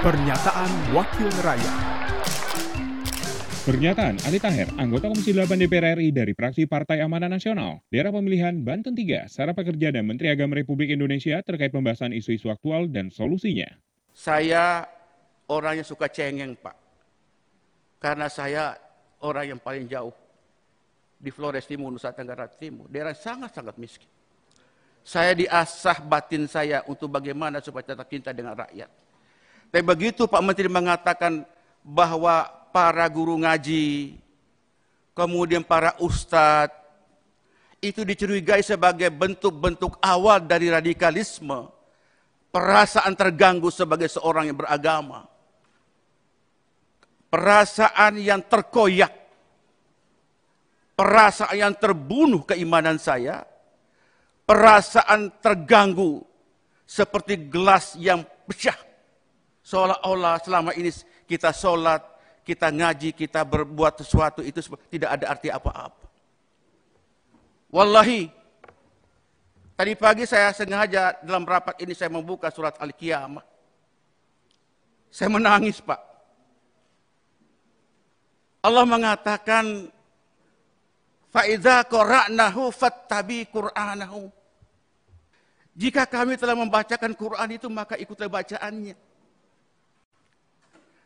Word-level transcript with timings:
Pernyataan 0.00 0.96
Wakil 0.96 1.28
Rakyat 1.44 1.76
Pernyataan 3.68 4.16
Ali 4.24 4.40
Taher, 4.40 4.72
anggota 4.80 5.12
Komisi 5.12 5.36
8 5.36 5.60
DPR 5.60 6.00
RI 6.00 6.08
dari 6.08 6.32
fraksi 6.32 6.64
Partai 6.64 7.04
Amanah 7.04 7.28
Nasional, 7.28 7.84
daerah 7.92 8.08
pemilihan 8.08 8.56
Banten 8.64 8.96
3, 8.96 9.28
Sarah 9.28 9.52
Pekerja 9.52 9.92
dan 9.92 10.08
Menteri 10.08 10.32
Agama 10.32 10.56
Republik 10.56 10.88
Indonesia 10.88 11.36
terkait 11.44 11.68
pembahasan 11.68 12.16
isu-isu 12.16 12.48
aktual 12.48 12.88
dan 12.88 13.12
solusinya. 13.12 13.68
Saya 14.16 14.88
orang 15.52 15.84
yang 15.84 15.88
suka 15.92 16.08
cengeng, 16.08 16.56
Pak. 16.56 16.76
Karena 18.00 18.32
saya 18.32 18.80
orang 19.20 19.52
yang 19.52 19.60
paling 19.60 19.84
jauh 19.84 20.16
di 21.20 21.28
Flores 21.28 21.68
Timur, 21.68 21.92
Nusa 21.92 22.16
Tenggara 22.16 22.48
Timur. 22.48 22.88
Daerah 22.88 23.12
sangat-sangat 23.12 23.76
miskin. 23.76 24.08
Saya 25.04 25.36
diasah 25.36 26.00
batin 26.08 26.48
saya 26.48 26.80
untuk 26.88 27.12
bagaimana 27.12 27.60
supaya 27.60 27.84
tetap 27.84 28.08
cinta 28.08 28.32
dengan 28.32 28.56
rakyat. 28.56 29.09
Tapi 29.70 29.86
begitu 29.86 30.26
Pak 30.26 30.42
Menteri 30.42 30.66
mengatakan 30.66 31.46
bahwa 31.86 32.50
para 32.74 33.06
guru 33.06 33.38
ngaji, 33.38 34.18
kemudian 35.14 35.62
para 35.62 35.94
ustadz, 36.02 36.74
itu 37.78 38.02
dicurigai 38.02 38.60
sebagai 38.66 39.08
bentuk-bentuk 39.14 39.96
awal 40.02 40.42
dari 40.42 40.68
radikalisme, 40.68 41.70
perasaan 42.50 43.14
terganggu 43.14 43.70
sebagai 43.70 44.10
seorang 44.10 44.50
yang 44.50 44.58
beragama, 44.58 45.30
perasaan 47.30 48.18
yang 48.18 48.42
terkoyak, 48.42 49.14
perasaan 50.98 51.56
yang 51.56 51.74
terbunuh 51.78 52.42
keimanan 52.42 52.98
saya, 52.98 53.46
perasaan 54.44 55.30
terganggu 55.38 56.26
seperti 56.84 57.38
gelas 57.48 57.94
yang 57.94 58.26
pecah 58.50 58.89
Seolah-olah 59.70 60.42
selama 60.42 60.74
ini 60.74 60.90
kita 61.30 61.54
sholat, 61.54 62.02
kita 62.42 62.74
ngaji, 62.74 63.14
kita 63.14 63.46
berbuat 63.46 64.02
sesuatu 64.02 64.42
itu 64.42 64.58
tidak 64.90 65.14
ada 65.14 65.30
arti 65.30 65.46
apa-apa. 65.46 66.10
Wallahi, 67.70 68.26
tadi 69.78 69.94
pagi 69.94 70.26
saya 70.26 70.50
sengaja 70.50 71.14
dalam 71.22 71.46
rapat 71.46 71.78
ini 71.86 71.94
saya 71.94 72.10
membuka 72.10 72.50
surat 72.50 72.74
Al-Qiyamah. 72.82 73.46
Saya 75.06 75.30
menangis 75.30 75.78
Pak. 75.78 76.02
Allah 78.66 78.84
mengatakan, 78.90 79.86
Fa'idha 81.30 81.86
kora'nahu 81.86 82.74
fattabi 82.74 83.46
Qur'anahu. 83.46 84.26
Jika 85.78 86.10
kami 86.10 86.34
telah 86.34 86.58
membacakan 86.58 87.14
Quran 87.14 87.54
itu, 87.54 87.70
maka 87.70 87.94
ikutlah 87.94 88.26
bacaannya. 88.26 89.09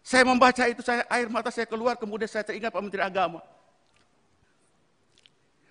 Saya 0.05 0.28
membaca 0.28 0.60
itu, 0.69 0.84
saya 0.84 1.08
air 1.08 1.33
mata 1.33 1.48
saya 1.48 1.64
keluar, 1.64 1.97
kemudian 1.97 2.28
saya 2.28 2.44
teringat 2.44 2.69
Pak 2.69 2.83
Menteri 2.84 3.00
Agama. 3.00 3.41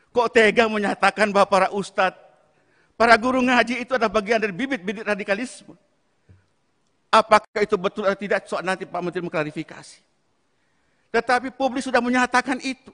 Kok 0.10 0.30
tega 0.34 0.66
menyatakan 0.66 1.30
bahwa 1.30 1.46
para 1.46 1.68
ustadz, 1.70 2.18
para 2.98 3.14
guru 3.14 3.46
ngaji 3.46 3.86
itu 3.86 3.94
adalah 3.94 4.10
bagian 4.10 4.42
dari 4.42 4.50
bibit-bibit 4.50 5.06
radikalisme. 5.06 5.78
Apakah 7.14 7.62
itu 7.62 7.78
betul 7.78 8.10
atau 8.10 8.18
tidak, 8.18 8.50
soal 8.50 8.66
nanti 8.66 8.90
Pak 8.90 9.02
Menteri 9.06 9.22
mengklarifikasi. 9.22 10.02
Tetapi 11.14 11.54
publik 11.54 11.86
sudah 11.86 12.02
menyatakan 12.02 12.58
itu. 12.58 12.90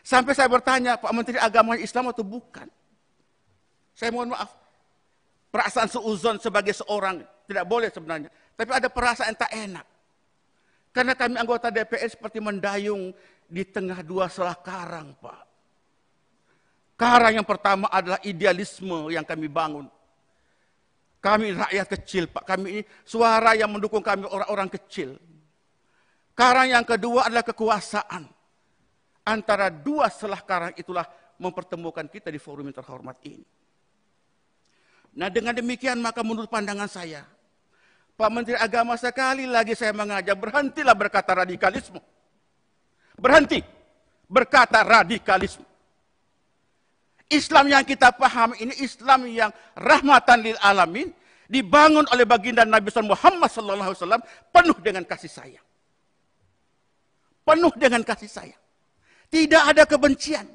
Sampai 0.00 0.32
saya 0.32 0.48
bertanya, 0.48 0.96
Pak 0.96 1.12
Menteri 1.12 1.36
Agama 1.36 1.76
Islam 1.76 2.08
atau 2.08 2.24
bukan? 2.24 2.72
Saya 3.92 4.08
mohon 4.08 4.32
maaf. 4.32 4.48
Perasaan 5.52 5.92
seuzon 5.92 6.40
sebagai 6.40 6.72
seorang 6.72 7.20
tidak 7.44 7.68
boleh 7.68 7.92
sebenarnya. 7.92 8.32
Tapi 8.56 8.70
ada 8.72 8.88
perasaan 8.88 9.36
tak 9.36 9.52
enak. 9.52 9.91
Karena 10.92 11.16
kami 11.16 11.40
anggota 11.40 11.72
DPR 11.72 12.04
seperti 12.04 12.38
mendayung 12.38 13.16
di 13.48 13.64
tengah 13.64 14.04
dua 14.04 14.28
selah 14.28 14.56
karang, 14.60 15.16
Pak. 15.16 15.42
Karang 17.00 17.32
yang 17.40 17.48
pertama 17.48 17.88
adalah 17.88 18.20
idealisme 18.22 19.08
yang 19.08 19.24
kami 19.24 19.48
bangun. 19.48 19.88
Kami 21.18 21.56
rakyat 21.56 21.86
kecil, 21.96 22.28
Pak. 22.28 22.44
Kami 22.44 22.66
ini 22.68 22.82
suara 23.08 23.56
yang 23.56 23.72
mendukung 23.72 24.04
kami 24.04 24.28
orang-orang 24.28 24.68
kecil. 24.68 25.16
Karang 26.36 26.68
yang 26.68 26.84
kedua 26.84 27.26
adalah 27.26 27.44
kekuasaan. 27.44 28.28
Antara 29.22 29.72
dua 29.72 30.12
selah 30.12 30.42
karang 30.42 30.74
itulah 30.74 31.06
mempertemukan 31.38 32.04
kita 32.10 32.28
di 32.28 32.42
forum 32.42 32.68
yang 32.68 32.76
terhormat 32.76 33.16
ini. 33.24 33.46
Nah 35.12 35.28
dengan 35.28 35.52
demikian 35.52 36.00
maka 36.00 36.24
menurut 36.24 36.48
pandangan 36.48 36.88
saya, 36.88 37.22
Pak 38.22 38.30
Menteri 38.30 38.54
Agama 38.54 38.94
sekali 38.94 39.50
lagi 39.50 39.74
saya 39.74 39.90
mengajak 39.90 40.38
berhentilah 40.38 40.94
berkata 40.94 41.34
radikalisme. 41.34 41.98
Berhenti 43.18 43.58
berkata 44.30 44.78
radikalisme. 44.86 45.66
Islam 47.26 47.74
yang 47.74 47.82
kita 47.82 48.14
paham 48.14 48.54
ini 48.62 48.78
Islam 48.78 49.26
yang 49.26 49.50
rahmatan 49.74 50.38
lil 50.38 50.54
alamin 50.62 51.10
dibangun 51.50 52.06
oleh 52.14 52.22
baginda 52.22 52.62
Nabi 52.62 52.94
Muhammad 53.02 53.50
SAW 53.50 54.22
penuh 54.54 54.78
dengan 54.78 55.02
kasih 55.02 55.32
sayang. 55.42 55.66
Penuh 57.42 57.74
dengan 57.74 58.06
kasih 58.06 58.30
sayang. 58.30 58.62
Tidak 59.34 59.62
ada 59.66 59.82
kebencian. 59.82 60.46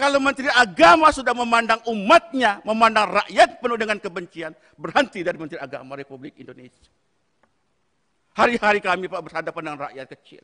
Kalau 0.00 0.16
Menteri 0.16 0.48
Agama 0.48 1.12
sudah 1.12 1.36
memandang 1.36 1.84
umatnya, 1.84 2.64
memandang 2.64 3.20
rakyat 3.20 3.60
penuh 3.60 3.76
dengan 3.76 4.00
kebencian, 4.00 4.56
berhenti 4.80 5.20
dari 5.20 5.36
Menteri 5.36 5.60
Agama 5.60 5.92
Republik 5.92 6.40
Indonesia. 6.40 6.88
Hari-hari 8.32 8.80
kami 8.80 9.12
Pak 9.12 9.20
berhadapan 9.20 9.60
dengan 9.60 9.80
rakyat 9.84 10.06
kecil. 10.16 10.40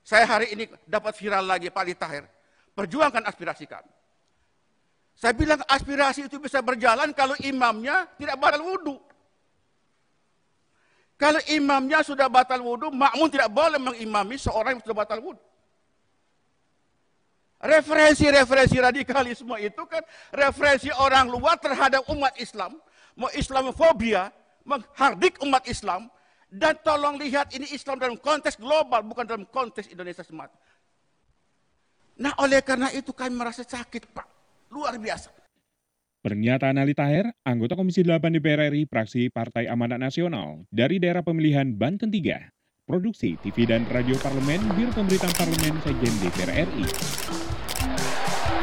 Saya 0.00 0.24
hari 0.24 0.56
ini 0.56 0.64
dapat 0.88 1.12
viral 1.12 1.44
lagi 1.44 1.68
Pak 1.68 1.82
Ali 1.84 1.92
Tahir. 1.92 2.24
Perjuangkan 2.72 3.28
aspirasi 3.28 3.68
kami. 3.68 3.92
Saya 5.12 5.36
bilang 5.36 5.60
aspirasi 5.68 6.24
itu 6.24 6.40
bisa 6.40 6.64
berjalan 6.64 7.12
kalau 7.12 7.36
imamnya 7.44 8.08
tidak 8.16 8.40
batal 8.40 8.64
wudhu. 8.64 8.96
Kalau 11.20 11.40
imamnya 11.52 12.00
sudah 12.00 12.32
batal 12.32 12.64
wudhu, 12.64 12.88
makmum 12.88 13.28
tidak 13.28 13.52
boleh 13.52 13.76
mengimami 13.76 14.40
seorang 14.40 14.80
yang 14.80 14.82
sudah 14.88 14.96
batal 15.04 15.20
wudhu. 15.20 15.52
Referensi-referensi 17.64 18.76
radikalisme 18.76 19.56
itu 19.56 19.82
kan 19.88 20.04
referensi 20.36 20.92
orang 20.92 21.32
luar 21.32 21.56
terhadap 21.56 22.04
umat 22.12 22.36
Islam. 22.36 22.76
Mau 23.16 23.32
Islamofobia, 23.32 24.28
menghardik 24.68 25.40
umat 25.40 25.64
Islam. 25.64 26.12
Dan 26.54 26.76
tolong 26.84 27.18
lihat 27.18 27.50
ini 27.56 27.66
Islam 27.72 27.98
dalam 27.98 28.20
konteks 28.20 28.60
global, 28.60 29.02
bukan 29.02 29.26
dalam 29.26 29.42
konteks 29.48 29.90
Indonesia 29.90 30.22
semata. 30.22 30.54
Nah 32.20 32.30
oleh 32.38 32.62
karena 32.62 32.94
itu 32.94 33.10
kami 33.10 33.34
merasa 33.34 33.66
sakit 33.66 34.12
Pak. 34.12 34.28
Luar 34.70 34.94
biasa. 35.00 35.34
Pernyataan 36.22 36.78
Ali 36.78 36.94
Taher, 36.94 37.32
anggota 37.42 37.74
Komisi 37.74 38.00
8 38.00 38.32
DPR 38.38 38.70
RI, 38.72 38.86
fraksi 38.86 39.28
Partai 39.28 39.68
Amanat 39.68 40.00
Nasional, 40.00 40.64
dari 40.72 40.96
daerah 40.96 41.20
pemilihan 41.20 41.68
Banten 41.74 42.08
3. 42.08 42.54
Produksi 42.84 43.36
TV 43.40 43.68
dan 43.68 43.84
Radio 43.92 44.16
Parlemen, 44.20 44.60
Biro 44.76 44.92
Pemberitaan 44.92 45.32
Parlemen 45.36 45.74
Sejen 45.84 46.14
DPR 46.20 46.68
RI. 46.68 47.43